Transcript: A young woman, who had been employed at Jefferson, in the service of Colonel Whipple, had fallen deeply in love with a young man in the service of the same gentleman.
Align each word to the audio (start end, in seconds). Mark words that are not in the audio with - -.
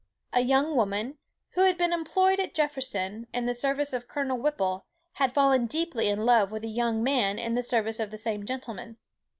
A 0.33 0.39
young 0.41 0.75
woman, 0.75 1.19
who 1.51 1.61
had 1.65 1.77
been 1.77 1.93
employed 1.93 2.39
at 2.39 2.55
Jefferson, 2.55 3.27
in 3.35 3.45
the 3.45 3.53
service 3.53 3.93
of 3.93 4.07
Colonel 4.07 4.39
Whipple, 4.39 4.83
had 5.11 5.31
fallen 5.31 5.67
deeply 5.67 6.07
in 6.09 6.25
love 6.25 6.49
with 6.51 6.63
a 6.63 6.67
young 6.69 7.03
man 7.03 7.37
in 7.37 7.53
the 7.53 7.61
service 7.61 7.99
of 7.99 8.09
the 8.09 8.17
same 8.17 8.43
gentleman. 8.43 8.97